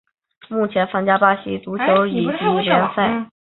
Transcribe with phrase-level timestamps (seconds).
[0.49, 3.29] 目前参加巴西足球乙级联赛。